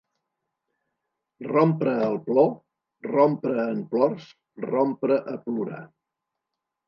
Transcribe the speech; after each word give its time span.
Rompre 1.47 1.91
el 2.05 2.15
plor, 2.29 2.47
rompre 3.09 3.65
en 3.73 3.83
plors, 3.91 4.25
rompre 4.67 5.19
a 5.35 5.37
plorar. 5.45 5.85